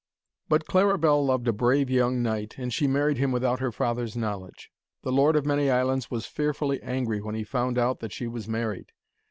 [0.49, 4.71] But Claribel loved a brave young knight, and she married him without her father's knowledge.
[5.03, 8.47] The Lord of Many Islands was fearfully angry when he found out that she was
[8.47, 8.93] married.